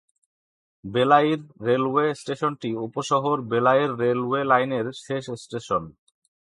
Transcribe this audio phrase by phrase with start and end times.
[0.83, 5.83] বেলাইর railway স্টেশনটি উপশহর বেলাইর রেলওয়ে লাইনের শেষ স্টেশন।